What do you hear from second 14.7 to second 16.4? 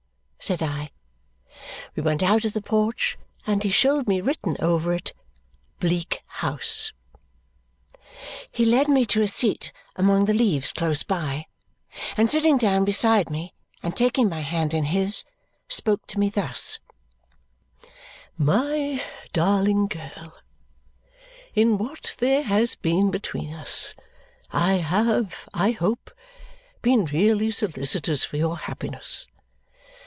in his, spoke to me